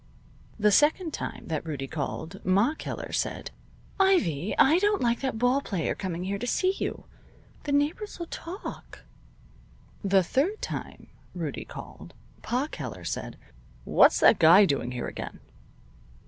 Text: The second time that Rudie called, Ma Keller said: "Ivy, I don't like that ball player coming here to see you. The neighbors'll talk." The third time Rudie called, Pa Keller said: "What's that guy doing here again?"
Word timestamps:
The 0.57 0.71
second 0.71 1.13
time 1.13 1.43
that 1.45 1.63
Rudie 1.63 1.85
called, 1.87 2.43
Ma 2.43 2.73
Keller 2.73 3.11
said: 3.11 3.51
"Ivy, 3.99 4.55
I 4.57 4.79
don't 4.79 4.99
like 5.03 5.19
that 5.19 5.37
ball 5.37 5.61
player 5.61 5.93
coming 5.93 6.23
here 6.23 6.39
to 6.39 6.47
see 6.47 6.73
you. 6.79 7.05
The 7.65 7.71
neighbors'll 7.71 8.25
talk." 8.31 9.03
The 10.03 10.23
third 10.23 10.59
time 10.59 11.05
Rudie 11.35 11.65
called, 11.65 12.15
Pa 12.41 12.65
Keller 12.71 13.03
said: 13.03 13.37
"What's 13.83 14.19
that 14.21 14.39
guy 14.39 14.65
doing 14.65 14.89
here 14.93 15.05
again?" 15.05 15.39